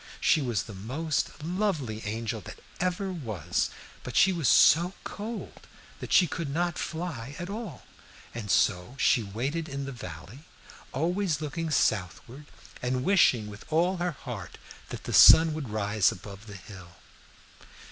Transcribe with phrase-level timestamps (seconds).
[0.19, 3.69] She was the most lovely angel that ever was,
[4.01, 5.67] but she was so cold
[5.99, 7.85] that she could not fly at all,
[8.33, 10.39] and so she waited in the valley,
[10.91, 12.47] always looking southward
[12.81, 14.57] and wishing with all her heart
[14.89, 16.93] that the sun would rise above the hill.